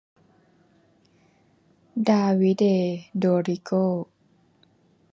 [2.07, 2.65] ดาวิเด
[3.17, 3.85] โดริโก้